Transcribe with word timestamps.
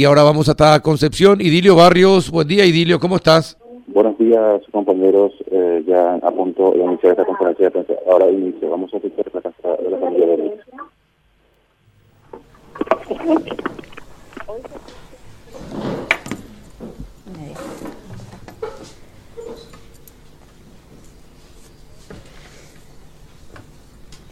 Y 0.00 0.04
ahora 0.04 0.22
vamos 0.22 0.48
hasta 0.48 0.78
Concepción. 0.78 1.40
Idilio 1.40 1.74
Barrios, 1.74 2.30
buen 2.30 2.46
día 2.46 2.64
Idilio, 2.64 3.00
¿cómo 3.00 3.16
estás? 3.16 3.58
Buenos 3.88 4.16
días 4.16 4.62
compañeros, 4.70 5.32
eh, 5.50 5.82
ya 5.88 6.14
a 6.14 6.30
punto 6.30 6.70
de 6.70 6.84
iniciar 6.84 7.10
esta 7.10 7.24
conferencia 7.24 7.64
de 7.64 7.70
prensa. 7.72 7.94
Ahora 8.08 8.30
inicio, 8.30 8.70
vamos 8.70 8.94
a 8.94 8.98
escuchar 8.98 9.26
la 9.34 9.40
casa 9.42 9.76
de 9.82 9.90
la 9.90 9.98
familia 9.98 10.26
de 10.28 10.36
Luis. 10.36 10.52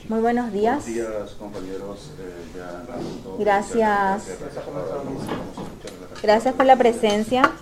Muy 0.09 0.21
buenos 0.21 0.53
días. 0.53 0.85
Buenos 0.87 1.09
días 1.11 1.30
compañeros, 1.33 2.12
eh, 2.21 2.57
ya 2.57 2.69
a 2.79 2.96
punto 2.96 3.39
de 3.39 3.45
Gracias. 3.45 4.27
de 4.29 4.37
Gracias 6.27 6.57
por 6.57 6.67
la 6.67 6.75
presencia. 6.75 7.53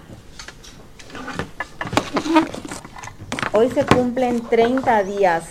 Hoy 3.53 3.71
se 3.71 3.85
cumplen 3.85 4.41
30 4.41 5.03
días 5.03 5.45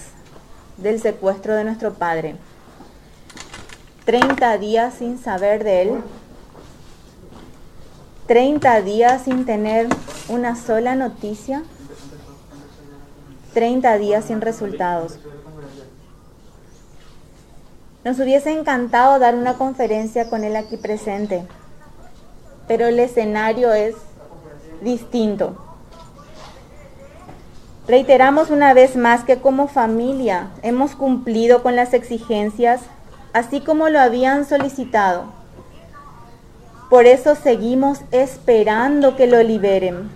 del 0.77 0.99
secuestro 0.99 1.53
de 1.53 1.63
nuestro 1.63 1.93
padre. 1.93 2.37
30 4.05 4.57
días 4.57 4.95
sin 4.95 5.19
saber 5.19 5.63
de 5.63 5.83
él. 5.83 5.91
30 8.25 8.81
días 8.81 9.21
sin 9.25 9.45
tener 9.45 9.89
una 10.27 10.55
sola 10.55 10.95
noticia. 10.95 11.61
30 13.53 13.95
días 13.99 14.25
sin 14.25 14.41
resultados. 14.41 15.19
Nos 18.03 18.17
hubiese 18.17 18.49
encantado 18.49 19.19
dar 19.19 19.35
una 19.35 19.53
conferencia 19.53 20.31
con 20.31 20.43
él 20.43 20.55
aquí 20.55 20.77
presente, 20.77 21.45
pero 22.67 22.87
el 22.87 22.99
escenario 22.99 23.73
es 23.73 23.95
distinto. 24.81 25.57
Reiteramos 27.87 28.49
una 28.49 28.73
vez 28.73 28.95
más 28.95 29.23
que 29.23 29.39
como 29.39 29.67
familia 29.67 30.51
hemos 30.61 30.95
cumplido 30.95 31.63
con 31.63 31.75
las 31.75 31.93
exigencias 31.93 32.81
así 33.33 33.59
como 33.59 33.89
lo 33.89 33.99
habían 33.99 34.45
solicitado. 34.45 35.25
Por 36.89 37.07
eso 37.07 37.35
seguimos 37.35 38.01
esperando 38.11 39.15
que 39.15 39.27
lo 39.27 39.41
liberen. 39.41 40.09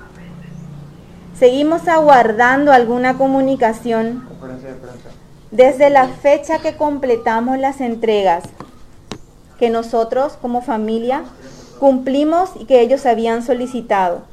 Seguimos 1.37 1.87
aguardando 1.87 2.71
alguna 2.71 3.17
comunicación 3.17 4.27
desde 5.51 5.89
la 5.89 6.07
fecha 6.07 6.59
que 6.59 6.77
completamos 6.77 7.57
las 7.57 7.81
entregas 7.81 8.43
que 9.59 9.69
nosotros 9.69 10.37
como 10.39 10.61
familia 10.61 11.23
cumplimos 11.77 12.51
y 12.59 12.65
que 12.65 12.81
ellos 12.81 13.05
habían 13.05 13.43
solicitado. 13.43 14.23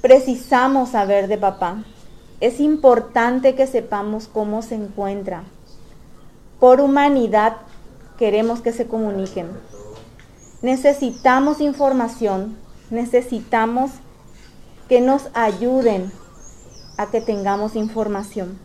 Precisamos 0.00 0.90
saber 0.90 1.28
de 1.28 1.38
papá. 1.38 1.84
Es 2.40 2.60
importante 2.60 3.54
que 3.54 3.66
sepamos 3.66 4.28
cómo 4.28 4.62
se 4.62 4.74
encuentra. 4.74 5.44
Por 6.60 6.80
humanidad 6.80 7.56
queremos 8.18 8.60
que 8.60 8.72
se 8.72 8.86
comuniquen. 8.86 9.48
Necesitamos 10.62 11.60
información, 11.60 12.56
necesitamos 12.90 13.92
que 14.88 15.00
nos 15.00 15.28
ayuden 15.34 16.10
a 16.96 17.06
que 17.10 17.20
tengamos 17.20 17.76
información. 17.76 18.58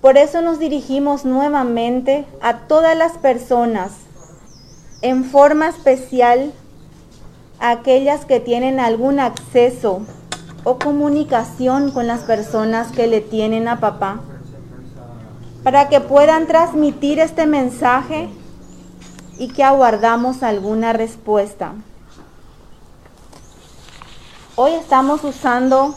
Por 0.00 0.18
eso 0.18 0.42
nos 0.42 0.58
dirigimos 0.58 1.24
nuevamente 1.24 2.26
a 2.40 2.58
todas 2.66 2.96
las 2.96 3.12
personas, 3.18 3.92
en 5.02 5.24
forma 5.24 5.68
especial 5.68 6.52
a 7.58 7.70
aquellas 7.70 8.24
que 8.24 8.40
tienen 8.40 8.80
algún 8.80 9.20
acceso 9.20 10.02
o 10.64 10.78
comunicación 10.78 11.90
con 11.90 12.06
las 12.06 12.20
personas 12.20 12.92
que 12.92 13.08
le 13.08 13.20
tienen 13.20 13.68
a 13.68 13.80
papá, 13.80 14.20
para 15.64 15.88
que 15.88 16.00
puedan 16.00 16.46
transmitir 16.46 17.18
este 17.18 17.46
mensaje 17.46 18.28
y 19.38 19.48
que 19.48 19.64
aguardamos 19.64 20.42
alguna 20.42 20.92
respuesta. 20.92 21.72
Hoy 24.54 24.72
estamos 24.72 25.24
usando 25.24 25.96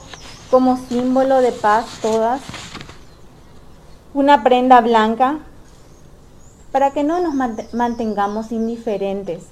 como 0.50 0.78
símbolo 0.78 1.42
de 1.42 1.52
paz 1.52 1.86
todas 2.02 2.42
una 4.14 4.44
prenda 4.44 4.80
blanca 4.80 5.40
para 6.76 6.92
que 6.92 7.06
no 7.06 7.22
nos 7.22 7.34
mant- 7.34 7.72
mantengamos 7.72 8.52
indiferentes, 8.52 9.44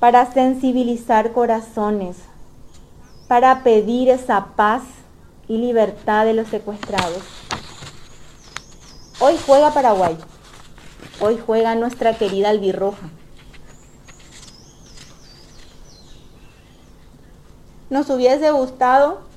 para 0.00 0.24
sensibilizar 0.32 1.32
corazones, 1.34 2.16
para 3.28 3.62
pedir 3.62 4.08
esa 4.08 4.46
paz 4.56 4.84
y 5.48 5.58
libertad 5.58 6.24
de 6.24 6.32
los 6.32 6.48
secuestrados. 6.48 7.22
Hoy 9.20 9.36
juega 9.44 9.74
Paraguay, 9.74 10.16
hoy 11.20 11.38
juega 11.44 11.74
nuestra 11.74 12.16
querida 12.16 12.48
albirroja. 12.48 13.10
Nos 17.90 18.08
hubiese 18.08 18.50
gustado 18.50 19.27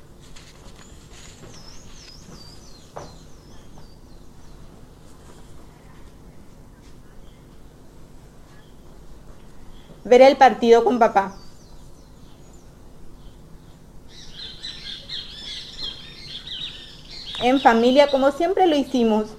ver 10.04 10.22
el 10.22 10.38
partido 10.38 10.84
con 10.84 11.00
papá. 11.00 11.36
En 17.44 17.60
familia, 17.60 18.10
como 18.10 18.32
siempre 18.32 18.68
lo 18.68 18.76
hicimos, 18.76 19.30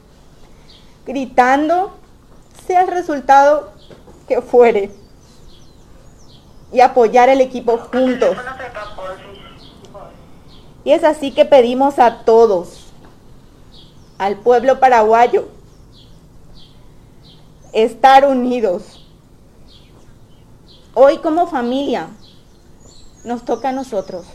gritando, 1.06 1.92
sea 2.66 2.82
el 2.82 2.88
resultado 2.88 3.72
que 4.26 4.42
fuere, 4.42 4.90
y 6.72 6.80
apoyar 6.80 7.28
el 7.28 7.40
equipo 7.40 7.78
juntos. 7.78 8.36
Y 10.84 10.90
es 10.90 11.04
así 11.04 11.30
que 11.30 11.44
pedimos 11.44 11.98
a 11.98 12.24
todos, 12.24 12.86
al 14.18 14.36
pueblo 14.38 14.80
paraguayo, 14.80 15.48
estar 17.72 18.26
unidos. 18.26 19.01
Hoy 20.94 21.18
como 21.18 21.46
familia 21.46 22.08
nos 23.24 23.46
toca 23.46 23.70
a 23.70 23.72
nosotros. 23.72 24.26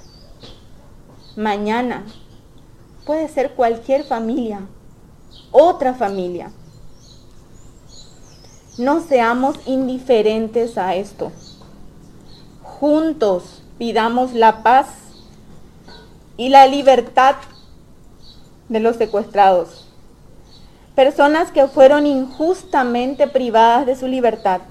Mañana 1.36 2.04
puede 3.06 3.30
ser 3.30 3.52
cualquier 3.52 4.04
familia, 4.04 4.62
otra 5.52 5.94
familia. 5.94 6.52
No 8.80 9.02
seamos 9.02 9.58
indiferentes 9.68 10.80
a 10.80 10.96
esto. 10.96 11.32
Juntos 12.64 13.62
pidamos 13.78 14.34
la 14.34 14.64
paz 14.64 14.88
y 16.38 16.50
la 16.50 16.66
libertad 16.66 17.36
de 18.68 18.80
los 18.80 18.96
secuestrados. 18.96 19.88
Personas 20.96 21.52
que 21.52 21.68
fueron 21.68 22.08
injustamente 22.08 23.28
privadas 23.28 23.86
de 23.86 23.96
su 23.96 24.08
libertad. 24.08 24.62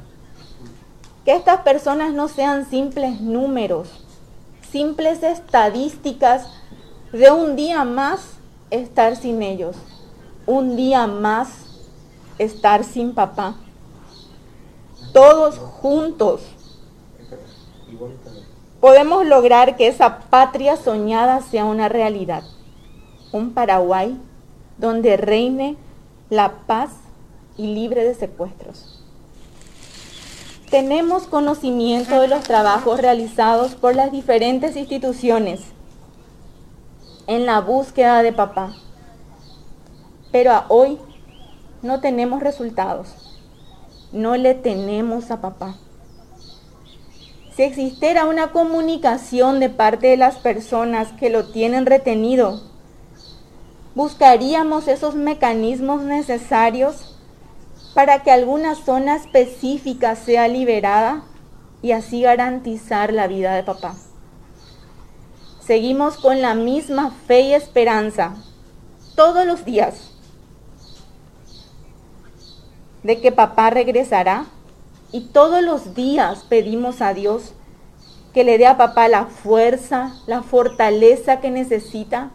Que 1.26 1.34
estas 1.34 1.62
personas 1.62 2.14
no 2.14 2.28
sean 2.28 2.64
simples 2.70 3.20
números, 3.20 3.88
simples 4.70 5.24
estadísticas 5.24 6.48
de 7.12 7.32
un 7.32 7.56
día 7.56 7.82
más 7.82 8.38
estar 8.70 9.16
sin 9.16 9.42
ellos, 9.42 9.76
un 10.46 10.76
día 10.76 11.08
más 11.08 11.48
estar 12.38 12.84
sin 12.84 13.12
papá. 13.12 13.56
Todos 15.12 15.58
juntos 15.58 16.42
podemos 18.80 19.26
lograr 19.26 19.76
que 19.76 19.88
esa 19.88 20.20
patria 20.30 20.76
soñada 20.76 21.42
sea 21.42 21.64
una 21.64 21.88
realidad. 21.88 22.44
Un 23.32 23.52
Paraguay 23.52 24.16
donde 24.78 25.16
reine 25.16 25.76
la 26.30 26.52
paz 26.68 26.92
y 27.56 27.74
libre 27.74 28.04
de 28.04 28.14
secuestros. 28.14 28.95
Tenemos 30.70 31.28
conocimiento 31.28 32.20
de 32.20 32.26
los 32.26 32.42
trabajos 32.42 33.00
realizados 33.00 33.76
por 33.76 33.94
las 33.94 34.10
diferentes 34.10 34.74
instituciones 34.74 35.60
en 37.28 37.46
la 37.46 37.60
búsqueda 37.60 38.24
de 38.24 38.32
papá, 38.32 38.74
pero 40.32 40.50
a 40.50 40.66
hoy 40.68 40.98
no 41.82 42.00
tenemos 42.00 42.42
resultados, 42.42 43.38
no 44.10 44.34
le 44.36 44.54
tenemos 44.54 45.30
a 45.30 45.40
papá. 45.40 45.76
Si 47.54 47.62
existiera 47.62 48.24
una 48.24 48.50
comunicación 48.50 49.60
de 49.60 49.70
parte 49.70 50.08
de 50.08 50.16
las 50.16 50.36
personas 50.38 51.12
que 51.12 51.30
lo 51.30 51.46
tienen 51.46 51.86
retenido, 51.86 52.60
buscaríamos 53.94 54.88
esos 54.88 55.14
mecanismos 55.14 56.02
necesarios 56.02 57.05
para 57.96 58.22
que 58.22 58.30
alguna 58.30 58.74
zona 58.74 59.16
específica 59.16 60.16
sea 60.16 60.48
liberada 60.48 61.22
y 61.80 61.92
así 61.92 62.20
garantizar 62.20 63.10
la 63.10 63.26
vida 63.26 63.54
de 63.54 63.62
papá. 63.62 63.94
Seguimos 65.60 66.18
con 66.18 66.42
la 66.42 66.54
misma 66.54 67.10
fe 67.26 67.40
y 67.40 67.54
esperanza 67.54 68.34
todos 69.14 69.46
los 69.46 69.64
días 69.64 70.10
de 73.02 73.18
que 73.22 73.32
papá 73.32 73.70
regresará 73.70 74.44
y 75.10 75.28
todos 75.28 75.62
los 75.62 75.94
días 75.94 76.44
pedimos 76.50 77.00
a 77.00 77.14
Dios 77.14 77.54
que 78.34 78.44
le 78.44 78.58
dé 78.58 78.66
a 78.66 78.76
papá 78.76 79.08
la 79.08 79.24
fuerza, 79.24 80.12
la 80.26 80.42
fortaleza 80.42 81.40
que 81.40 81.50
necesita 81.50 82.28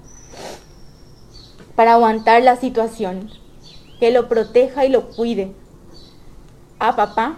para 1.76 1.94
aguantar 1.94 2.42
la 2.42 2.56
situación, 2.56 3.30
que 4.02 4.10
lo 4.10 4.28
proteja 4.28 4.84
y 4.84 4.90
lo 4.90 5.10
cuide. 5.12 5.54
A 6.80 6.96
papá, 6.96 7.38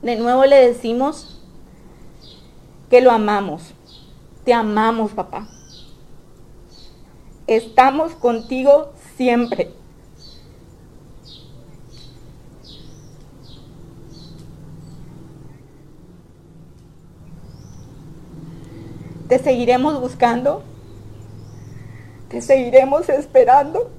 de 0.00 0.16
nuevo 0.16 0.46
le 0.46 0.56
decimos 0.56 1.38
que 2.88 3.02
lo 3.02 3.10
amamos. 3.10 3.74
Te 4.44 4.54
amamos, 4.54 5.12
papá. 5.12 5.46
Estamos 7.46 8.14
contigo 8.14 8.94
siempre. 9.18 9.70
Te 19.28 19.38
seguiremos 19.38 20.00
buscando. 20.00 20.62
Te 22.30 22.40
seguiremos 22.40 23.10
esperando. 23.10 23.90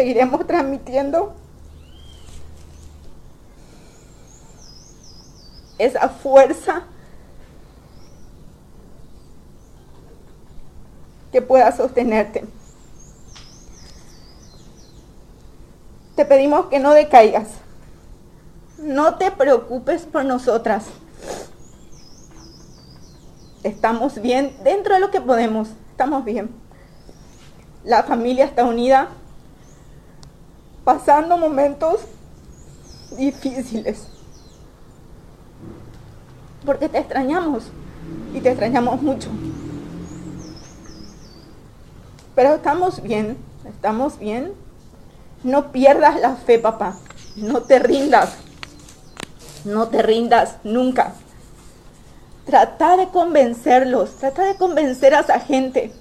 Seguiremos 0.00 0.46
transmitiendo 0.46 1.34
esa 5.76 6.08
fuerza 6.08 6.84
que 11.30 11.42
pueda 11.42 11.70
sostenerte. 11.76 12.46
Te 16.16 16.24
pedimos 16.24 16.68
que 16.68 16.78
no 16.78 16.94
decaigas. 16.94 17.48
No 18.78 19.16
te 19.16 19.30
preocupes 19.30 20.06
por 20.06 20.24
nosotras. 20.24 20.86
Estamos 23.64 24.22
bien 24.22 24.56
dentro 24.64 24.94
de 24.94 25.00
lo 25.00 25.10
que 25.10 25.20
podemos. 25.20 25.68
Estamos 25.90 26.24
bien. 26.24 26.48
La 27.84 28.02
familia 28.02 28.46
está 28.46 28.64
unida, 28.64 29.10
pasando 30.90 31.38
momentos 31.38 32.00
difíciles. 33.16 34.08
Porque 36.66 36.88
te 36.88 36.98
extrañamos 36.98 37.62
y 38.34 38.40
te 38.40 38.48
extrañamos 38.50 39.00
mucho. 39.00 39.28
Pero 42.34 42.54
estamos 42.54 43.00
bien, 43.04 43.36
estamos 43.68 44.18
bien. 44.18 44.52
No 45.44 45.70
pierdas 45.70 46.20
la 46.20 46.34
fe, 46.34 46.58
papá. 46.58 46.96
No 47.36 47.62
te 47.62 47.78
rindas. 47.78 48.34
No 49.64 49.86
te 49.86 50.02
rindas 50.02 50.56
nunca. 50.64 51.12
Trata 52.46 52.96
de 52.96 53.10
convencerlos, 53.10 54.16
trata 54.16 54.42
de 54.42 54.56
convencer 54.56 55.14
a 55.14 55.20
esa 55.20 55.38
gente. 55.38 55.92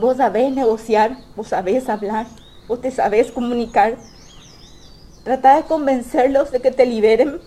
Vos 0.00 0.16
sabés 0.16 0.50
negociar, 0.50 1.18
vos 1.36 1.48
sabés 1.48 1.90
hablar, 1.90 2.26
vos 2.66 2.80
te 2.80 2.90
sabés 2.90 3.30
comunicar. 3.30 3.98
Trata 5.24 5.56
de 5.56 5.64
convencerlos 5.64 6.50
de 6.50 6.60
que 6.60 6.70
te 6.70 6.86
liberen, 6.86 7.38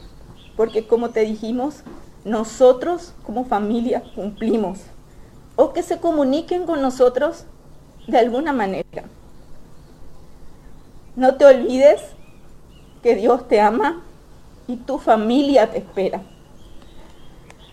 porque 0.56 0.86
como 0.86 1.10
te 1.10 1.22
dijimos, 1.22 1.78
nosotros 2.24 3.14
como 3.26 3.46
familia 3.46 4.04
cumplimos 4.14 4.82
o 5.56 5.74
que 5.74 5.82
se 5.82 6.00
comuniquen 6.00 6.68
con 6.68 6.80
nosotros 6.80 7.46
de 8.08 8.20
alguna 8.20 8.54
manera. 8.54 9.04
No 11.16 11.34
te 11.36 11.46
olvides 11.46 12.02
que 13.02 13.16
Dios 13.16 13.48
te 13.48 13.62
ama 13.62 14.04
y 14.68 14.76
tu 14.76 15.00
familia 15.00 15.72
te 15.72 15.80
espera. 15.80 16.22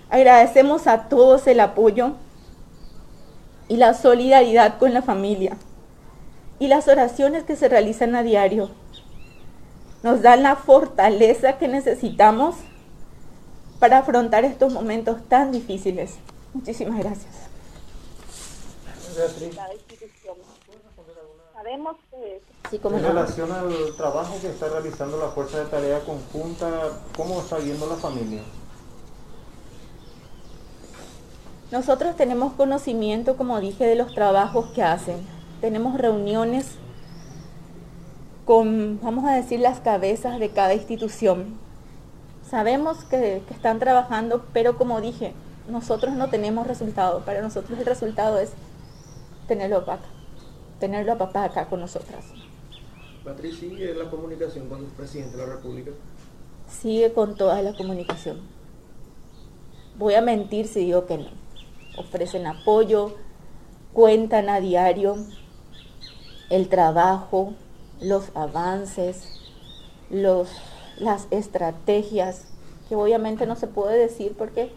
Agradecemos 0.09 0.87
a 0.87 1.09
todos 1.11 1.47
el 1.47 1.61
apoyo 1.61 2.15
y 3.70 3.76
la 3.76 3.94
solidaridad 3.94 4.78
con 4.78 4.93
la 4.93 5.00
familia 5.00 5.56
y 6.58 6.67
las 6.67 6.88
oraciones 6.88 7.44
que 7.44 7.55
se 7.55 7.69
realizan 7.69 8.17
a 8.17 8.25
diario. 8.25 8.69
Nos 10.02 10.22
dan 10.22 10.43
la 10.43 10.56
fortaleza 10.56 11.56
que 11.56 11.69
necesitamos 11.69 12.56
para 13.78 13.99
afrontar 13.99 14.44
estos 14.44 14.72
momentos 14.72 15.22
tan 15.28 15.52
difíciles. 15.52 16.17
Muchísimas 16.52 16.99
gracias. 16.99 17.32
Sabemos 21.55 21.96
que... 22.11 22.43
en 22.72 23.02
relación 23.05 23.52
al 23.52 23.96
trabajo 23.96 24.34
que 24.40 24.49
está 24.49 24.69
realizando 24.69 25.17
la 25.17 25.28
Fuerza 25.28 25.61
de 25.61 25.67
Tarea 25.67 26.00
Conjunta, 26.00 26.69
¿cómo 27.17 27.40
está 27.40 27.58
viendo 27.58 27.87
la 27.87 27.96
familia? 27.96 28.43
Nosotros 31.72 32.17
tenemos 32.17 32.55
conocimiento, 32.55 33.37
como 33.37 33.61
dije, 33.61 33.87
de 33.87 33.94
los 33.94 34.12
trabajos 34.12 34.70
que 34.72 34.82
hacen. 34.82 35.19
Tenemos 35.61 35.96
reuniones 35.96 36.67
con, 38.44 38.99
vamos 39.00 39.25
a 39.25 39.34
decir, 39.34 39.61
las 39.61 39.78
cabezas 39.78 40.40
de 40.40 40.49
cada 40.50 40.75
institución. 40.75 41.58
Sabemos 42.49 43.05
que, 43.05 43.43
que 43.46 43.55
están 43.55 43.78
trabajando, 43.78 44.44
pero 44.52 44.76
como 44.76 45.00
dije, 45.00 45.32
nosotros 45.69 46.14
no 46.14 46.28
tenemos 46.28 46.67
resultado. 46.67 47.25
Para 47.25 47.40
nosotros 47.40 47.78
el 47.78 47.87
resultado 47.87 48.40
es 48.40 48.50
tenerlo 49.46 49.78
acá, 49.78 50.00
tenerlo 50.81 51.12
a 51.12 51.19
papá 51.19 51.44
acá 51.44 51.67
con 51.67 51.78
nosotras. 51.78 52.25
Patricia, 53.25 53.69
¿sigue 53.69 53.94
la 53.94 54.11
comunicación 54.11 54.69
con 54.69 54.81
el 54.81 54.87
presidente 54.87 55.37
de 55.37 55.46
la 55.46 55.55
República? 55.55 55.93
Sigue 56.67 57.12
con 57.12 57.37
toda 57.37 57.62
la 57.62 57.76
comunicación. 57.76 58.40
Voy 59.96 60.14
a 60.14 60.20
mentir 60.20 60.67
si 60.67 60.81
digo 60.81 61.06
que 61.06 61.19
no. 61.19 61.50
Ofrecen 62.01 62.47
apoyo, 62.47 63.15
cuentan 63.93 64.49
a 64.49 64.61
diario 64.61 65.17
el 66.49 66.69
trabajo, 66.69 67.55
los 68.01 68.35
avances, 68.35 69.29
los, 70.11 70.49
las 70.99 71.29
estrategias, 71.31 72.47
que 72.89 72.97
obviamente 72.97 73.47
no 73.47 73.55
se 73.55 73.67
puede 73.67 73.97
decir 73.97 74.35
porque 74.37 74.73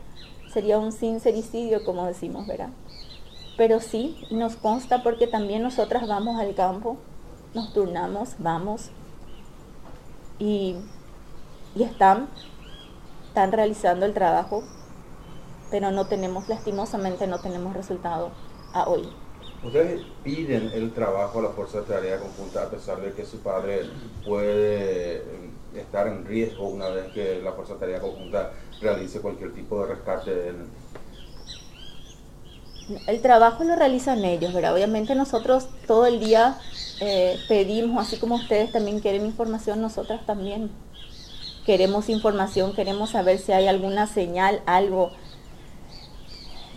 sería 0.51 0.77
un 0.77 0.91
sincericidio, 0.91 1.83
como 1.83 2.05
decimos, 2.05 2.45
¿verdad? 2.45 2.69
Pero 3.57 3.79
sí, 3.79 4.17
nos 4.29 4.55
consta 4.55 5.01
porque 5.03 5.27
también 5.27 5.63
nosotras 5.63 6.07
vamos 6.07 6.39
al 6.39 6.53
campo, 6.53 6.97
nos 7.53 7.73
turnamos, 7.73 8.35
vamos 8.39 8.89
y, 10.39 10.75
están, 11.79 12.27
están 13.27 13.51
realizando 13.51 14.05
el 14.05 14.13
trabajo, 14.13 14.63
pero 15.73 15.89
no 15.89 16.05
tenemos, 16.05 16.47
lastimosamente 16.47 17.25
no 17.25 17.39
tenemos 17.39 17.73
resultado 17.73 18.29
a 18.73 18.87
hoy. 18.87 19.09
Ustedes 19.63 20.03
piden 20.23 20.69
el 20.71 20.93
trabajo 20.93 21.39
a 21.39 21.41
la 21.41 21.49
Fuerza 21.49 21.79
de 21.79 21.85
Tarea 21.85 22.19
Conjunta 22.19 22.61
a 22.61 22.69
pesar 22.69 23.01
de 23.01 23.11
que 23.13 23.25
su 23.25 23.39
padre 23.39 23.81
puede 24.23 25.23
estar 25.73 26.05
en 26.05 26.25
riesgo 26.25 26.67
una 26.67 26.89
vez 26.89 27.11
que 27.13 27.41
la 27.43 27.53
Fuerza 27.53 27.73
de 27.73 27.79
Tarea 27.79 28.01
Conjunta 28.01 28.51
realice 28.81 29.19
cualquier 29.19 29.51
tipo 29.55 29.79
de 29.79 29.95
rescate 29.95 30.49
en, 30.49 30.69
el 33.07 33.21
trabajo 33.23 33.63
lo 33.63 33.75
realizan 33.75 34.23
ellos, 34.25 34.53
¿verdad? 34.53 34.75
Obviamente 34.75 35.15
nosotros 35.15 35.69
todo 35.87 36.05
el 36.05 36.19
día 36.19 36.59
eh, 36.99 37.39
pedimos, 37.47 38.05
así 38.05 38.19
como 38.19 38.35
ustedes 38.35 38.71
también 38.71 38.99
quieren 38.99 39.25
información, 39.25 39.81
nosotras 39.81 40.23
también 40.27 40.69
queremos 41.65 42.09
información, 42.09 42.75
queremos 42.75 43.09
saber 43.09 43.39
si 43.39 43.53
hay 43.53 43.65
alguna 43.65 44.05
señal, 44.05 44.61
algo 44.67 45.13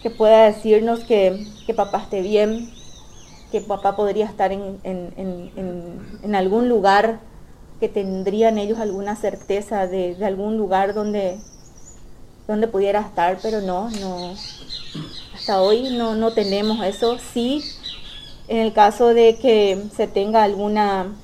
que 0.07 0.11
pueda 0.11 0.45
decirnos 0.45 1.01
que, 1.01 1.49
papá 1.75 2.03
esté 2.03 2.23
bien, 2.23 2.71
que 3.51 3.61
papá 3.61 3.97
podría 3.97 4.25
estar 4.27 4.53
en, 4.53 4.79
en, 4.85 6.35
algún 6.37 6.69
lugar, 6.69 7.19
que 7.81 7.89
tendrían 7.89 8.57
ellos 8.57 8.79
alguna 8.79 9.17
certeza 9.17 9.89
de, 9.89 10.15
de 10.15 10.25
algún 10.25 10.57
lugar 10.59 10.95
donde, 10.95 11.41
donde 12.47 12.69
pudiera 12.69 13.01
estar, 13.01 13.41
pero 13.43 13.63
no, 13.63 13.91
no, 13.99 14.33
hasta 15.35 15.61
hoy 15.61 15.97
no, 15.99 16.15
no 16.15 16.33
tenemos 16.33 16.87
eso. 16.87 17.19
Sí, 17.19 17.65
en 18.47 18.59
el 18.59 18.73
caso 18.73 19.09
de 19.09 19.39
que 19.39 19.89
se 19.97 20.07
tenga 20.07 20.45
alguna 20.45 21.17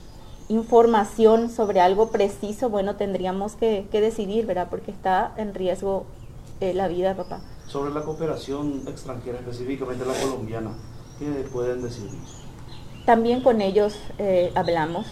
información 0.48 1.50
sobre 1.50 1.80
algo 1.80 2.10
preciso, 2.10 2.68
bueno, 2.68 2.96
tendríamos 2.96 3.54
que, 3.54 3.86
decidir, 3.92 4.44
¿verdad? 4.44 4.66
Porque 4.68 4.90
está 4.90 5.34
en 5.36 5.54
riesgo 5.54 6.04
eh, 6.58 6.74
la 6.74 6.88
vida 6.88 7.10
de 7.10 7.14
papá. 7.14 7.42
Sobre 7.72 7.90
la 7.90 8.02
cooperación 8.02 8.82
extranjera, 8.86 9.38
específicamente 9.38 10.04
la 10.04 10.12
colombiana, 10.12 10.72
¿qué 11.18 11.24
pueden 11.50 11.80
decirnos? 11.80 12.44
También 13.06 13.40
con 13.40 13.62
ellos 13.62 13.98
eh, 14.18 14.52
hablamos, 14.54 15.06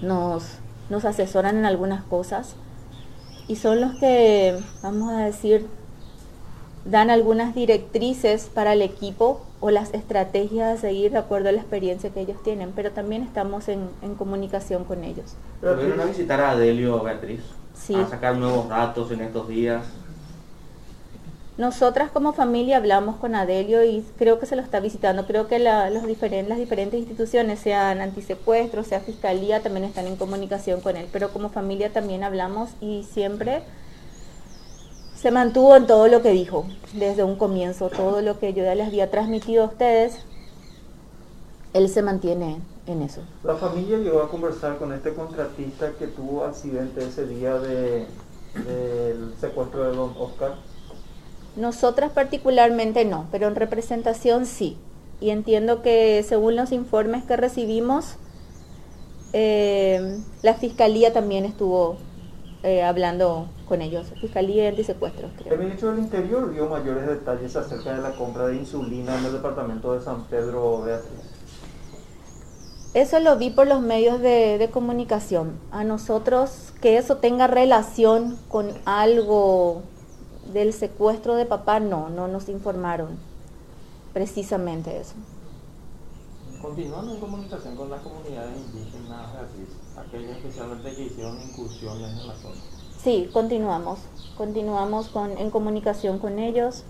nos, 0.00 0.44
nos 0.88 1.04
asesoran 1.04 1.56
en 1.56 1.64
algunas 1.64 2.04
cosas 2.04 2.54
y 3.48 3.56
son 3.56 3.80
los 3.80 3.96
que, 3.98 4.56
vamos 4.84 5.10
a 5.10 5.24
decir, 5.24 5.66
dan 6.84 7.10
algunas 7.10 7.56
directrices 7.56 8.48
para 8.54 8.74
el 8.74 8.82
equipo 8.82 9.40
o 9.58 9.72
las 9.72 9.94
estrategias 9.94 10.78
a 10.78 10.80
seguir 10.80 11.10
de 11.10 11.18
acuerdo 11.18 11.48
a 11.48 11.52
la 11.52 11.58
experiencia 11.58 12.10
que 12.10 12.20
ellos 12.20 12.40
tienen, 12.44 12.70
pero 12.70 12.92
también 12.92 13.24
estamos 13.24 13.66
en, 13.66 13.88
comunicación 14.16 14.84
con 14.84 15.02
ellos. 15.02 15.34
¿Pudieron 15.60 15.98
a 15.98 16.04
visitar 16.04 16.40
a 16.40 16.52
Adelio, 16.52 17.02
Beatriz? 17.02 17.40
Sí. 17.74 17.96
A 17.96 18.06
sacar 18.06 18.36
nuevos 18.36 18.68
datos 18.68 19.10
en 19.10 19.22
estos 19.22 19.48
días. 19.48 19.84
Nosotras 21.58 22.10
como 22.10 22.34
familia 22.34 22.76
hablamos 22.76 23.16
con 23.16 23.34
Adelio 23.34 23.82
y 23.82 24.04
creo 24.18 24.38
que 24.38 24.44
se 24.44 24.56
lo 24.56 24.62
está 24.62 24.78
visitando. 24.80 25.26
Creo 25.26 25.48
que 25.48 25.58
los 25.58 26.06
diferentes, 26.06 26.48
las 26.50 26.58
diferentes 26.58 27.00
instituciones, 27.00 27.60
sean 27.60 28.02
antisecuestro, 28.02 28.84
sea 28.84 29.00
fiscalía, 29.00 29.62
también 29.62 29.84
están 29.84 30.06
en 30.06 30.16
comunicación 30.16 30.82
con 30.82 30.96
él. 30.96 31.08
Pero 31.10 31.30
como 31.30 31.48
familia 31.48 31.90
también 31.92 32.24
hablamos 32.24 32.70
y 32.82 33.04
siempre 33.04 33.62
se 35.14 35.30
mantuvo 35.30 35.76
en 35.76 35.86
todo 35.86 36.08
lo 36.08 36.20
que 36.20 36.30
dijo 36.32 36.66
desde 36.92 37.24
un 37.24 37.36
comienzo, 37.36 37.88
todo 37.88 38.20
lo 38.20 38.38
que 38.38 38.52
yo 38.52 38.62
ya 38.62 38.74
les 38.74 38.88
había 38.88 39.10
transmitido 39.10 39.64
a 39.64 39.66
ustedes, 39.68 40.18
él 41.72 41.88
se 41.88 42.02
mantiene 42.02 42.60
en 42.86 43.00
eso. 43.00 43.22
La 43.42 43.56
familia 43.56 43.96
llegó 43.96 44.20
a 44.20 44.28
conversar 44.28 44.76
con 44.76 44.92
este 44.92 45.14
contratista 45.14 45.92
que 45.98 46.06
tuvo 46.06 46.44
accidente 46.44 47.02
ese 47.02 47.26
día 47.26 47.58
de, 47.58 48.06
del 48.66 49.34
secuestro 49.40 49.84
de 49.84 49.96
don 49.96 50.14
Oscar. 50.18 50.56
Nosotras 51.56 52.12
particularmente 52.12 53.04
no, 53.04 53.26
pero 53.32 53.48
en 53.48 53.54
representación 53.54 54.46
sí. 54.46 54.76
Y 55.20 55.30
entiendo 55.30 55.82
que 55.82 56.22
según 56.22 56.56
los 56.56 56.72
informes 56.72 57.24
que 57.24 57.36
recibimos, 57.36 58.16
eh, 59.32 60.18
la 60.42 60.54
fiscalía 60.54 61.12
también 61.12 61.46
estuvo 61.46 61.96
eh, 62.62 62.82
hablando 62.82 63.48
con 63.68 63.80
ellos, 63.80 64.12
Fiscalía 64.20 64.64
y 64.64 64.66
Antisecuestros. 64.66 65.30
Creo. 65.38 65.54
El 65.54 65.60
ministro 65.60 65.90
del 65.90 66.00
Interior 66.00 66.52
dio 66.52 66.68
mayores 66.68 67.06
detalles 67.06 67.54
acerca 67.56 67.94
de 67.94 68.02
la 68.02 68.12
compra 68.12 68.48
de 68.48 68.56
insulina 68.56 69.18
en 69.18 69.24
el 69.24 69.32
departamento 69.32 69.94
de 69.94 70.02
San 70.02 70.24
Pedro 70.24 70.82
Beatriz. 70.82 71.20
Eso 72.94 73.20
lo 73.20 73.36
vi 73.36 73.50
por 73.50 73.66
los 73.66 73.82
medios 73.82 74.20
de, 74.20 74.58
de 74.58 74.70
comunicación. 74.70 75.58
A 75.70 75.84
nosotros 75.84 76.72
que 76.80 76.96
eso 76.96 77.18
tenga 77.18 77.46
relación 77.46 78.38
con 78.48 78.70
algo 78.84 79.82
del 80.52 80.72
secuestro 80.72 81.34
de 81.34 81.46
papá, 81.46 81.80
no, 81.80 82.08
no 82.08 82.28
nos 82.28 82.48
informaron 82.48 83.18
precisamente 84.12 84.98
eso. 85.00 85.14
Continuando 86.60 87.14
en 87.14 87.20
comunicación 87.20 87.76
con 87.76 87.90
las 87.90 88.00
comunidades 88.00 88.56
indígenas, 88.56 89.30
aquellas 89.96 90.36
especialmente 90.38 90.94
que 90.94 91.02
hicieron 91.04 91.40
incursiones 91.40 92.10
en 92.12 92.26
la 92.26 92.34
zona. 92.34 92.56
Sí, 93.02 93.28
continuamos, 93.32 94.00
continuamos 94.36 95.08
con, 95.08 95.36
en 95.38 95.50
comunicación 95.50 96.18
con 96.18 96.38
ellos. 96.38 96.84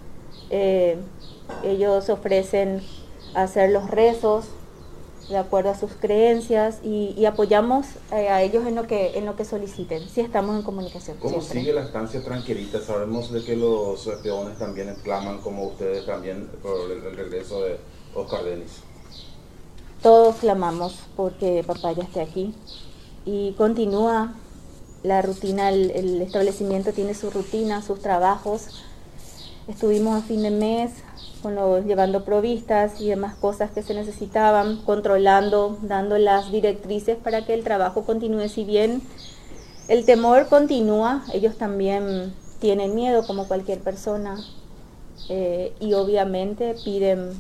Eh, 0.51 0.99
ellos 1.63 2.09
ofrecen 2.09 2.83
hacer 3.35 3.71
los 3.71 3.91
rezos 3.91 4.47
de 5.29 5.37
acuerdo 5.37 5.71
a 5.71 5.79
sus 5.79 5.93
creencias 5.93 6.79
y, 6.85 7.25
apoyamos 7.27 7.87
eh, 8.13 8.29
a 8.29 8.43
ellos 8.43 8.67
en 8.67 8.75
lo 8.75 8.87
que 8.87 9.19
en 9.19 9.27
lo 9.27 9.37
que 9.37 9.45
soliciten. 9.45 10.09
Sí 10.09 10.21
estamos 10.21 10.57
en 10.57 10.63
comunicación. 10.63 11.17
¿Cómo 11.19 11.41
sigue 11.41 11.73
la 11.73 11.83
estancia 11.83 12.23
tranquilita? 12.23 12.81
Sabemos 12.81 13.33
de 13.33 13.43
que 13.45 13.57
los 13.57 14.09
peones 14.23 14.59
también 14.59 14.95
claman 15.03 15.39
como 15.39 15.65
ustedes 15.67 16.07
también 16.07 16.49
por 16.63 16.91
el, 16.91 17.17
regreso 17.17 17.63
de 17.63 17.79
Oscar 18.15 18.45
Denis. 18.45 18.81
Todos 20.03 20.37
clamamos 20.37 21.01
porque 21.17 21.65
papá 21.67 21.93
ya 21.93 22.05
esté 22.05 22.21
aquí 22.21 22.55
y 23.25 23.53
continúa 23.53 24.35
la 25.03 25.23
rutina, 25.23 25.71
el, 25.71 26.21
establecimiento 26.23 26.93
tiene 26.93 27.15
su 27.15 27.31
rutina, 27.31 27.83
sus 27.83 28.01
trabajos. 28.01 28.85
Estuvimos 29.69 30.17
a 30.17 30.27
fin 30.27 30.43
de 30.43 30.51
mes 30.51 30.93
llevando 31.87 32.25
provistas 32.25 33.01
y 33.01 33.09
demás 33.09 33.37
cosas 33.37 33.71
que 33.71 33.83
se 33.83 33.95
necesitaban, 33.95 34.79
controlando, 34.85 35.79
dando 35.83 36.19
las 36.19 36.51
directrices 36.51 37.17
para 37.17 37.45
que 37.45 37.55
el 37.55 37.63
trabajo 37.63 38.05
continúe. 38.05 38.49
Si 38.49 38.65
bien 38.65 39.03
el 39.89 40.05
temor 40.05 40.49
continúa, 40.49 41.25
ellos 41.33 41.57
también 41.57 42.35
tienen 42.61 42.95
miedo 42.95 43.27
como 43.27 43.47
cualquier 43.47 43.81
persona 43.81 44.39
eh, 45.29 45.73
y 45.81 45.95
obviamente 45.95 46.75
piden 46.85 47.31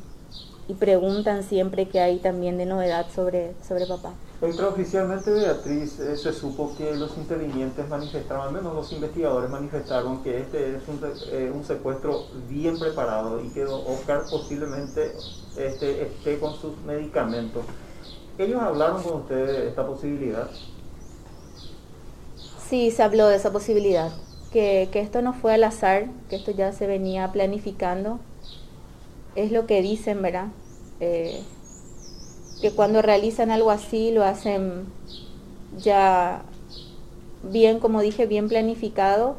y 0.68 0.74
preguntan 0.74 1.42
siempre 1.42 1.88
que 1.88 2.00
hay 2.00 2.18
también 2.18 2.58
de 2.58 2.66
novedad 2.66 3.06
sobre, 3.14 3.54
sobre 3.66 3.86
papá. 3.86 4.12
Extraoficialmente, 4.40 5.30
Beatriz, 5.30 5.98
eh, 5.98 6.14
se 6.14 6.30
supo 6.30 6.74
que 6.76 6.94
los 6.94 7.16
intervinientes 7.16 7.88
manifestaban, 7.88 8.48
al 8.48 8.54
menos 8.54 8.74
los 8.74 8.92
investigadores 8.92 9.48
manifestaron 9.48 10.22
que 10.22 10.40
este 10.40 10.76
es 10.76 10.82
un, 10.88 11.00
eh, 11.32 11.50
un 11.54 11.64
secuestro 11.64 12.26
bien 12.46 12.78
preparado 12.78 13.42
y 13.42 13.48
que 13.48 13.64
Oscar 13.64 14.24
posiblemente 14.30 15.14
este, 15.56 16.02
esté 16.02 16.38
con 16.38 16.54
sus 16.54 16.76
medicamentos. 16.86 17.64
¿Ellos 18.36 18.60
hablaron 18.60 19.02
con 19.02 19.22
ustedes 19.22 19.46
de 19.46 19.68
esta 19.68 19.86
posibilidad? 19.86 20.50
Sí, 22.68 22.90
se 22.90 23.02
habló 23.02 23.28
de 23.28 23.36
esa 23.36 23.52
posibilidad, 23.52 24.12
que, 24.52 24.90
que 24.92 25.00
esto 25.00 25.22
no 25.22 25.32
fue 25.32 25.54
al 25.54 25.64
azar, 25.64 26.08
que 26.28 26.36
esto 26.36 26.50
ya 26.50 26.72
se 26.72 26.86
venía 26.86 27.32
planificando. 27.32 28.20
Es 29.34 29.50
lo 29.50 29.66
que 29.66 29.80
dicen, 29.80 30.20
¿verdad? 30.20 30.48
Eh, 31.00 31.42
que 32.60 32.70
cuando 32.70 33.02
realizan 33.02 33.50
algo 33.50 33.70
así 33.70 34.10
lo 34.10 34.24
hacen 34.24 34.86
ya 35.78 36.42
bien, 37.42 37.78
como 37.80 38.00
dije, 38.00 38.26
bien 38.26 38.48
planificado. 38.48 39.36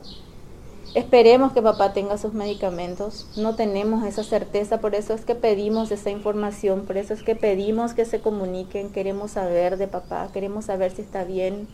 Esperemos 0.96 1.52
que 1.52 1.62
papá 1.62 1.94
tenga 1.94 2.18
sus 2.18 2.34
medicamentos. 2.34 3.28
No 3.36 3.56
tenemos 3.56 4.06
esa 4.06 4.24
certeza, 4.24 4.80
por 4.80 4.96
eso 4.96 5.14
es 5.14 5.26
que 5.26 5.36
pedimos 5.36 5.92
esa 5.92 6.10
información, 6.10 6.86
por 6.86 6.98
eso 6.98 7.14
es 7.14 7.24
que 7.24 7.36
pedimos 7.36 7.94
que 7.94 8.06
se 8.06 8.20
comuniquen. 8.20 8.92
Queremos 8.92 9.32
saber 9.32 9.78
de 9.78 9.88
papá, 9.88 10.30
queremos 10.34 10.66
saber 10.66 10.92
si 10.92 11.02
está 11.02 11.24
bien, 11.24 11.68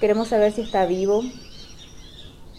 queremos 0.00 0.28
saber 0.28 0.52
si 0.52 0.62
está 0.62 0.86
vivo. 0.86 1.22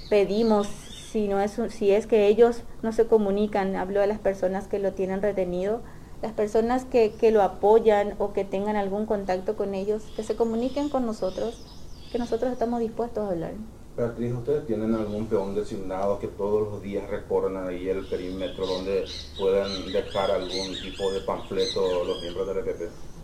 Pedimos, 0.10 0.68
si, 1.12 1.28
no 1.28 1.42
es, 1.42 1.60
si 1.70 1.92
es 1.92 2.08
que 2.08 2.28
ellos 2.28 2.62
no 2.82 2.92
se 2.92 3.08
comunican, 3.08 3.76
hablo 3.76 4.00
de 4.00 4.08
las 4.08 4.20
personas 4.20 4.68
que 4.68 4.80
lo 4.80 4.94
tienen 4.94 5.22
retenido, 5.22 5.82
las 6.22 6.34
personas 6.34 6.86
que, 6.86 7.14
que, 7.14 7.32
lo 7.32 7.42
apoyan 7.42 8.16
o 8.18 8.34
que 8.34 8.44
tengan 8.44 8.76
algún 8.76 9.06
contacto 9.06 9.56
con 9.56 9.76
ellos, 9.76 10.04
que 10.16 10.24
se 10.24 10.36
comuniquen 10.36 10.90
con 10.90 11.06
nosotros, 11.06 11.66
que 12.12 12.18
nosotros 12.18 12.52
estamos 12.52 12.80
dispuestos 12.80 13.28
a 13.28 13.32
hablar. 13.32 13.54
Beatriz, 13.98 14.34
¿ustedes 14.34 14.66
tienen 14.66 14.94
algún 14.94 15.28
peón 15.28 15.56
designado 15.56 16.20
que 16.20 16.28
todos 16.28 16.70
los 16.70 16.82
días 16.82 17.10
recorran 17.10 17.56
ahí 17.66 17.88
el 17.88 18.06
perímetro 18.06 18.68
donde 18.68 19.06
puedan 19.38 19.70
dejar 19.92 20.32
algún 20.32 20.76
tipo 20.82 21.12
de 21.12 21.22
panfleto 21.22 22.04
los 22.04 22.22
miembros 22.22 22.48
del 22.48 22.58
EPP? 22.58 22.82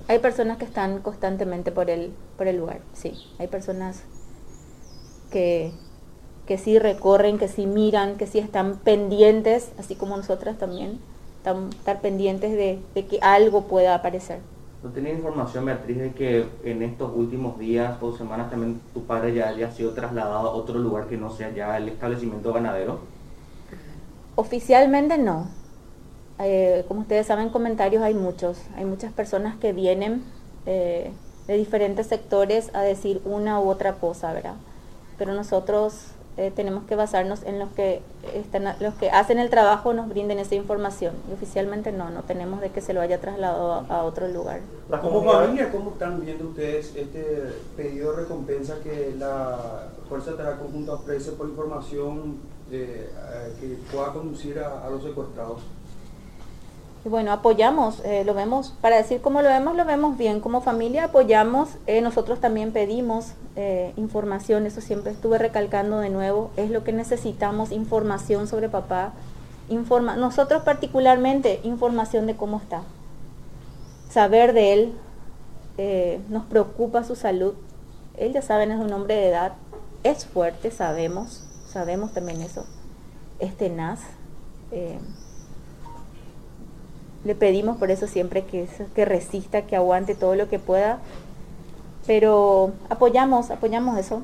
Hay 0.07 0.19
personas 0.19 0.57
que 0.57 0.65
están 0.65 1.01
constantemente 1.01 1.71
por 1.71 1.89
el, 1.89 2.11
por 2.37 2.47
el 2.47 2.57
lugar, 2.57 2.81
sí. 2.93 3.13
Hay 3.37 3.47
personas 3.47 4.03
que, 5.29 5.71
que 6.45 6.57
sí 6.57 6.79
recorren, 6.79 7.37
que 7.37 7.49
sí 7.49 7.65
miran, 7.65 8.17
que 8.17 8.27
sí 8.27 8.39
están 8.39 8.77
pendientes, 8.77 9.71
así 9.77 9.95
como 9.95 10.15
nosotras 10.15 10.57
también 10.57 10.99
estar 11.43 12.01
pendientes 12.01 12.51
de, 12.51 12.79
que 12.93 13.19
algo 13.21 13.63
pueda 13.63 13.95
aparecer. 13.95 14.39
¿No 14.83 14.89
tenía 14.89 15.13
información, 15.13 15.65
Beatriz, 15.65 15.97
de 15.97 16.11
que 16.13 16.45
en 16.63 16.81
estos 16.81 17.11
últimos 17.15 17.59
días 17.59 18.01
o 18.01 18.15
semanas 18.17 18.49
también 18.49 18.79
tu 18.93 19.03
padre 19.03 19.33
ya 19.33 19.49
haya 19.49 19.71
sido 19.71 19.93
trasladado 19.93 20.49
a 20.49 20.53
otro 20.53 20.79
lugar 20.79 21.05
que 21.05 21.17
no 21.17 21.29
sea 21.29 21.51
ya 21.51 21.77
el 21.77 21.89
establecimiento 21.89 22.51
ganadero? 22.51 22.99
Oficialmente 24.35 25.17
no. 25.17 25.47
Eh, 26.39 26.83
como 26.87 27.01
ustedes 27.01 27.27
saben, 27.27 27.49
comentarios 27.49 28.01
hay 28.01 28.15
muchos. 28.15 28.57
Hay 28.75 28.85
muchas 28.85 29.13
personas 29.13 29.55
que 29.57 29.73
vienen 29.73 30.23
eh, 30.65 31.11
de 31.47 31.57
diferentes 31.57 32.07
sectores 32.07 32.73
a 32.73 32.81
decir 32.81 33.21
una 33.25 33.59
u 33.59 33.69
otra 33.69 33.93
cosa, 33.93 34.33
¿verdad? 34.33 34.55
Pero 35.17 35.33
nosotros 35.33 36.13
eh, 36.37 36.51
tenemos 36.55 36.85
que 36.85 36.95
basarnos 36.95 37.43
en 37.43 37.59
los 37.59 37.69
que 37.71 38.01
están, 38.33 38.63
los 38.79 38.93
que 38.93 39.09
hacen 39.09 39.37
el 39.37 39.49
trabajo 39.49 39.93
nos 39.93 40.07
brinden 40.07 40.39
esa 40.39 40.55
información 40.55 41.13
y 41.29 41.33
oficialmente 41.33 41.91
no, 41.91 42.09
no 42.09 42.23
tenemos 42.23 42.61
de 42.61 42.69
que 42.69 42.79
se 42.79 42.93
lo 42.93 43.01
haya 43.01 43.19
trasladado 43.19 43.85
a, 43.89 44.03
otro 44.03 44.29
lugar. 44.29 44.61
Como 45.01 45.23
familia, 45.23 45.69
¿cómo 45.71 45.91
están 45.91 46.21
viendo 46.21 46.47
ustedes 46.47 46.95
este 46.95 47.53
pedido 47.75 48.11
de 48.11 48.23
recompensa 48.23 48.77
que 48.81 49.13
la 49.17 49.89
Fuerza 50.07 50.31
de 50.31 50.37
Tarea 50.37 50.57
Conjunta 50.57 50.93
ofrece 50.93 51.31
por 51.33 51.49
información 51.49 52.37
eh, 52.71 53.09
que 53.59 53.77
pueda 53.91 54.13
conducir 54.13 54.57
a, 54.59 54.89
los 54.89 55.03
secuestrados? 55.03 55.59
Y 57.03 57.09
bueno, 57.09 57.31
apoyamos, 57.31 57.99
eh, 58.05 58.23
lo 58.25 58.35
vemos, 58.35 58.75
para 58.79 58.97
decir 58.97 59.21
cómo 59.21 59.41
lo 59.41 59.49
vemos, 59.49 59.75
lo 59.75 59.85
vemos 59.85 60.17
bien. 60.17 60.39
Como 60.39 60.61
familia 60.61 61.05
apoyamos, 61.05 61.69
eh, 61.87 61.99
nosotros 62.01 62.39
también 62.39 62.71
pedimos 62.71 63.33
eh, 63.55 63.91
información, 63.97 64.67
eso 64.67 64.81
siempre 64.81 65.11
estuve 65.11 65.39
recalcando 65.39 65.97
de 65.97 66.11
nuevo, 66.11 66.51
es 66.57 66.69
lo 66.69 66.83
que 66.83 66.93
necesitamos, 66.93 67.71
información 67.71 68.47
sobre 68.47 68.69
papá. 68.69 69.13
Informa 69.67 70.15
nosotros 70.15 70.61
particularmente, 70.61 71.59
información 71.63 72.27
de 72.27 72.35
cómo 72.35 72.57
está. 72.57 72.83
Saber 74.09 74.53
de 74.53 74.73
él, 74.73 74.93
nos 76.29 76.45
preocupa 76.45 77.03
su 77.03 77.15
salud. 77.15 77.55
Él 78.17 78.33
ya 78.33 78.43
saben, 78.43 78.69
es 78.71 78.79
un 78.79 78.93
hombre 78.93 79.15
de 79.15 79.29
edad, 79.29 79.53
es 80.03 80.25
fuerte, 80.25 80.69
sabemos, 80.69 81.47
sabemos 81.67 82.13
también 82.13 82.41
eso. 82.41 82.65
Es 83.39 83.57
tenaz 83.57 84.01
le 87.23 87.35
pedimos 87.35 87.77
por 87.77 87.91
eso 87.91 88.07
siempre 88.07 88.45
que, 88.45 88.67
que 88.95 89.05
resista, 89.05 89.63
que 89.63 89.75
aguante 89.75 90.15
todo 90.15 90.35
lo 90.35 90.49
que 90.49 90.59
pueda, 90.59 90.99
pero 92.07 92.71
apoyamos, 92.89 93.51
apoyamos 93.51 93.97
eso. 93.97 94.21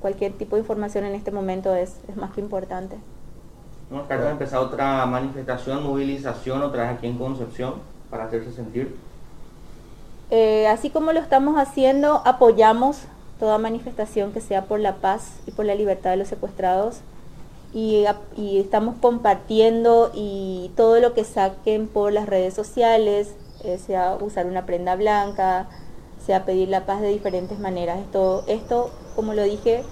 Cualquier 0.00 0.32
tipo 0.32 0.56
de 0.56 0.62
información 0.62 1.04
en 1.04 1.14
este 1.14 1.30
momento 1.30 1.74
es, 1.74 1.96
más 2.16 2.32
que 2.32 2.40
importante. 2.40 2.96
Bueno, 3.90 4.06
Carlos, 4.08 4.32
empezado 4.32 4.66
otra 4.66 5.06
manifestación, 5.06 5.82
movilización 5.82 6.62
otra 6.62 6.84
vez 6.84 6.98
aquí 6.98 7.06
en 7.06 7.18
Concepción 7.18 7.74
para 8.10 8.24
hacerse 8.24 8.52
sentir. 8.52 8.96
Eh, 10.30 10.66
así 10.66 10.90
como 10.90 11.12
lo 11.12 11.20
estamos 11.20 11.56
haciendo, 11.56 12.22
apoyamos 12.26 13.02
toda 13.38 13.56
manifestación 13.58 14.32
que 14.32 14.40
sea 14.40 14.64
por 14.64 14.80
la 14.80 14.96
paz 14.96 15.30
y 15.46 15.52
por 15.52 15.64
la 15.64 15.74
libertad 15.74 16.10
de 16.10 16.16
los 16.16 16.28
secuestrados 16.28 17.00
y, 17.74 18.06
estamos 18.58 18.96
compartiendo 19.00 20.10
y 20.14 20.70
todo 20.76 21.00
lo 21.00 21.14
que 21.14 21.24
saquen 21.24 21.86
por 21.88 22.12
las 22.12 22.26
redes 22.26 22.54
sociales, 22.54 23.34
eh, 23.64 23.78
sea 23.78 24.16
usar 24.20 24.46
una 24.46 24.66
prenda 24.66 24.96
blanca, 24.96 25.68
sea 26.24 26.44
pedir 26.44 26.68
la 26.68 26.86
paz 26.86 27.00
de 27.00 27.08
diferentes 27.08 27.58
maneras. 27.58 27.98
Esto, 28.00 28.44
esto, 28.46 28.90
como 29.16 29.34
lo 29.34 29.42
dije, 29.42 29.84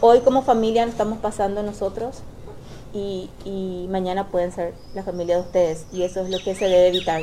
hoy 0.00 0.20
como 0.20 0.42
familia 0.42 0.84
nos 0.84 0.92
estamos 0.92 1.18
pasando 1.18 1.62
nosotros 1.62 2.22
y, 2.92 3.30
y 3.44 3.86
mañana 3.90 4.28
pueden 4.28 4.52
ser 4.52 4.74
la 4.94 5.02
familia 5.02 5.36
de 5.36 5.42
ustedes 5.42 5.86
y 5.92 6.02
eso 6.02 6.20
es 6.20 6.30
lo 6.30 6.38
que 6.38 6.54
se 6.54 6.66
debe 6.66 6.88
evitar. 6.88 7.22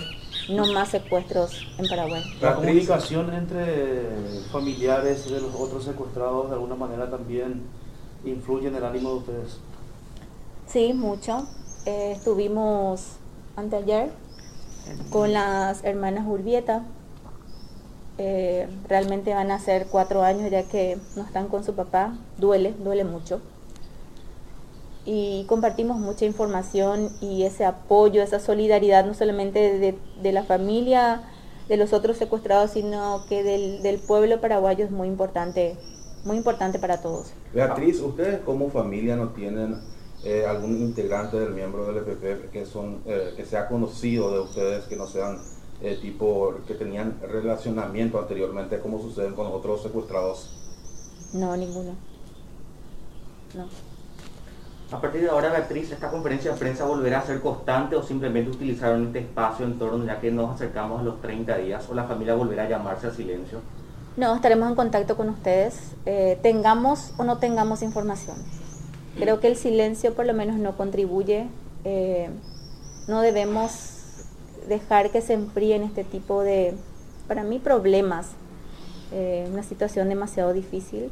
No 0.49 0.65
más 0.73 0.89
secuestros 0.89 1.67
en 1.77 1.87
Paraguay. 1.87 2.23
La 2.41 2.55
comunicación 2.55 3.31
entre 3.33 4.09
familiares 4.51 5.29
de 5.29 5.39
los 5.39 5.53
otros 5.55 5.83
secuestrados 5.85 6.49
de 6.49 6.55
alguna 6.55 6.75
manera 6.75 7.09
también 7.09 7.61
influye 8.25 8.67
en 8.67 8.75
el 8.75 8.83
ánimo 8.83 9.11
de 9.11 9.15
ustedes. 9.17 9.59
Sí, 10.71 10.93
mucho. 10.93 11.45
Eh, 11.85 12.13
estuvimos 12.15 13.17
anteayer 13.57 14.09
con 15.09 15.33
las 15.33 15.83
hermanas 15.83 16.25
Urbieta. 16.25 16.85
Eh, 18.17 18.69
realmente 18.87 19.33
van 19.33 19.51
a 19.51 19.59
ser 19.59 19.87
cuatro 19.87 20.23
años 20.23 20.49
ya 20.49 20.63
que 20.63 20.97
no 21.17 21.23
están 21.23 21.49
con 21.49 21.65
su 21.65 21.73
papá. 21.75 22.15
Duele, 22.37 22.73
duele 22.79 23.03
mucho. 23.03 23.41
Y 25.03 25.43
compartimos 25.49 25.97
mucha 25.97 26.23
información 26.23 27.09
y 27.19 27.43
ese 27.43 27.65
apoyo, 27.65 28.23
esa 28.23 28.39
solidaridad, 28.39 29.05
no 29.05 29.13
solamente 29.13 29.77
de, 30.21 30.31
la 30.31 30.43
familia, 30.43 31.23
de 31.67 31.75
los 31.75 31.91
otros 31.91 32.15
secuestrados, 32.15 32.71
sino 32.71 33.25
que 33.27 33.43
del, 33.43 33.81
del 33.83 33.99
pueblo 33.99 34.39
paraguayo 34.39 34.85
es 34.85 34.91
muy 34.91 35.09
importante, 35.09 35.75
muy 36.23 36.37
importante 36.37 36.79
para 36.79 37.01
todos. 37.01 37.33
Beatriz, 37.53 37.99
ustedes 37.99 38.39
como 38.39 38.69
familia 38.69 39.17
no 39.17 39.29
tienen 39.29 39.75
eh, 40.23 40.45
algún 40.45 40.77
integrante 40.77 41.39
del 41.39 41.49
miembro 41.49 41.87
del 41.87 41.97
EPP 41.97 42.51
que 42.51 42.63
son 42.63 43.01
eh, 43.07 43.33
que 43.35 43.43
sea 43.43 43.67
conocido 43.67 44.31
de 44.31 44.39
ustedes 44.39 44.83
que 44.83 44.95
no 44.95 45.07
sean 45.07 45.39
eh, 45.81 45.97
tipo 45.99 46.53
que 46.67 46.75
tenían 46.75 47.17
relacionamiento 47.27 48.19
anteriormente 48.19 48.77
como 48.77 49.01
suceden 49.01 49.33
con 49.33 49.47
otros 49.47 49.81
secuestrados 49.81 50.51
no 51.33 51.57
ninguno. 51.57 51.95
No. 53.55 53.65
A 54.95 55.01
partir 55.01 55.21
de 55.21 55.29
ahora 55.29 55.49
Beatriz 55.49 55.91
esta 55.91 56.11
conferencia 56.11 56.51
de 56.51 56.57
prensa 56.59 56.85
volverá 56.85 57.21
a 57.21 57.25
ser 57.25 57.41
constante 57.41 57.95
o 57.95 58.03
simplemente 58.03 58.51
utilizaron 58.51 59.07
este 59.07 59.19
espacio 59.21 59.65
en 59.65 59.79
torno 59.79 60.05
ya 60.05 60.19
que 60.19 60.29
nos 60.29 60.53
acercamos 60.53 60.99
a 60.99 61.03
los 61.03 61.19
30 61.21 61.57
días 61.57 61.89
o 61.89 61.95
la 61.95 62.03
familia 62.03 62.35
volverá 62.35 62.65
a 62.65 62.69
llamarse 62.69 63.07
a 63.07 63.11
silencio 63.11 63.61
no 64.17 64.35
estaremos 64.35 64.69
en 64.69 64.75
contacto 64.75 65.17
con 65.17 65.29
ustedes 65.29 65.95
tengamos 66.43 67.11
o 67.17 67.23
no 67.23 67.39
tengamos 67.39 67.81
información 67.81 68.35
Creo 69.17 69.39
que 69.39 69.47
el 69.47 69.55
silencio 69.55 70.13
por 70.13 70.25
lo 70.25 70.33
menos 70.33 70.57
no 70.57 70.77
contribuye. 70.77 71.47
Eh, 71.83 72.29
no 73.07 73.21
debemos 73.21 74.25
dejar 74.67 75.11
que 75.11 75.21
se 75.21 75.33
enfríen 75.33 75.83
este 75.83 76.03
tipo 76.03 76.41
de, 76.41 76.73
para 77.27 77.43
mí, 77.43 77.59
problemas. 77.59 78.27
Eh, 79.11 79.47
una 79.51 79.63
situación 79.63 80.07
demasiado 80.09 80.53
difícil. 80.53 81.11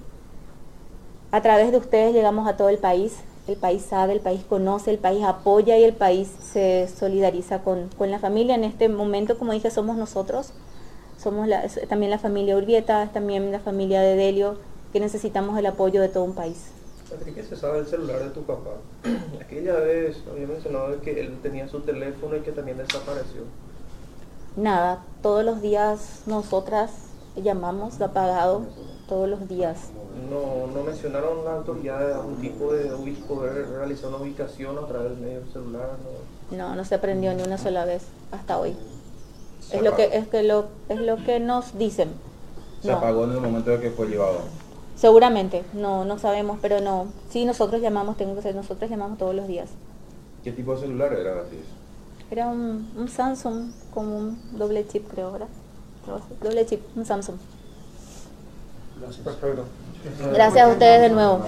A 1.32 1.42
través 1.42 1.72
de 1.72 1.78
ustedes 1.78 2.14
llegamos 2.14 2.48
a 2.48 2.56
todo 2.56 2.70
el 2.70 2.78
país. 2.78 3.18
El 3.48 3.58
país 3.58 3.82
sabe, 3.82 4.14
el 4.14 4.20
país 4.20 4.42
conoce, 4.48 4.92
el 4.92 5.00
país 5.00 5.24
apoya 5.24 5.78
y 5.78 5.84
el 5.84 5.94
país 5.94 6.30
se 6.42 6.88
solidariza 6.88 7.60
con, 7.60 7.90
la 8.00 8.20
familia. 8.20 8.56
En 8.56 8.64
este 8.64 8.90
momento, 8.90 9.38
como 9.38 9.54
dije, 9.54 9.72
somos 9.72 9.98
nosotros. 9.98 10.54
Somos 11.18 11.50
también 11.90 12.12
la 12.12 12.20
familia 12.20 12.56
Urbieta, 12.56 13.10
también 13.12 13.52
la 13.52 13.60
familia 13.60 14.02
de 14.02 14.16
Delio, 14.16 14.58
que 14.94 15.02
necesitamos 15.02 15.58
el 15.60 15.66
apoyo 15.66 16.02
de 16.02 16.08
todo 16.08 16.24
un 16.24 16.34
país. 16.34 16.72
¿Qué 17.34 17.44
se 17.44 17.56
sabe 17.56 17.78
del 17.78 17.88
celular 17.88 18.24
de 18.24 18.30
tu 18.30 18.44
papá? 18.44 18.72
Aquella 19.42 19.76
vez 19.76 20.18
había 20.30 20.48
mencionado 20.48 21.02
que 21.02 21.20
él 21.20 21.38
tenía 21.42 21.68
su 21.68 21.82
teléfono 21.82 22.36
y 22.36 22.42
que 22.42 22.52
también 22.52 22.78
desapareció. 22.78 23.42
Nada, 24.56 25.04
todos 25.22 25.44
los 25.46 25.62
días 25.62 26.24
nosotras 26.26 26.92
llamamos, 27.36 28.02
ha 28.02 28.14
pagado 28.14 28.64
todos 29.08 29.30
los 29.30 29.48
días. 29.48 29.90
No, 30.30 30.68
no 30.74 30.84
mencionaron 30.84 31.46
la 31.46 31.56
autoridad 31.56 32.00
de 32.00 32.14
algún 32.14 32.42
tipo 32.42 32.74
de 32.74 32.90
poder 33.28 33.68
realizar 33.70 34.10
una 34.10 34.18
ubicación 34.18 34.78
a 34.78 34.88
través 34.88 35.12
del 35.12 35.20
medio 35.20 35.42
celular. 35.52 35.92
No, 36.52 36.76
no, 36.76 36.86
se 36.86 36.96
aprendió 36.96 37.34
ni 37.34 37.44
una 37.44 37.58
sola 37.58 37.86
vez 37.86 38.04
hasta 38.32 38.60
hoy. 38.60 38.76
Es 39.72 39.82
lo 39.82 39.96
que 39.96 40.10
es 40.14 40.28
que 40.28 40.44
lo 40.44 40.66
es 40.88 41.00
lo 41.00 41.18
que 41.18 41.40
nos 41.40 41.78
dicen. 41.78 42.10
Se 42.82 42.92
apagó 42.92 43.26
en 43.26 43.32
el 43.32 43.40
momento 43.40 43.72
de 43.72 43.80
que 43.80 43.92
fue 43.92 44.08
llevado. 44.08 44.40
Seguramente, 45.00 45.64
no, 45.72 46.04
no 46.04 46.20
sabemos, 46.20 46.60
pero 46.62 46.82
no. 46.82 47.08
Sí, 47.30 47.46
nosotros 47.46 47.82
llamamos, 47.82 48.18
tengo 48.18 48.36
que 48.36 48.42
ser, 48.42 48.54
nosotros 48.54 48.90
llamamos 48.92 49.18
todos 49.18 49.34
los 49.34 49.48
días. 49.48 49.70
¿Qué 50.44 50.52
tipo 50.52 50.76
de 50.76 50.82
celular 50.82 51.14
era, 51.14 51.36
Beatriz? 51.36 51.62
Era 52.30 52.48
un, 52.48 52.92
un 52.98 53.08
Samsung 53.08 53.72
con 53.94 54.08
un 54.08 54.58
doble 54.58 54.86
chip, 54.88 55.10
creo, 55.10 55.32
¿verdad? 55.32 55.48
Doble 56.44 56.66
chip, 56.66 56.82
un 56.98 57.06
Samsung. 57.06 57.38
Gracias. 59.00 59.26
Gracias 60.34 60.66
a 60.66 60.70
ustedes 60.70 61.02
de 61.02 61.10
nuevo. 61.10 61.46